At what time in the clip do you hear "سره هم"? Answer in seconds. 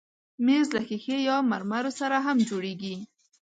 1.99-2.37